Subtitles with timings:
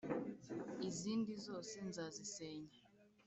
[0.89, 2.73] izindi zose nzazisenya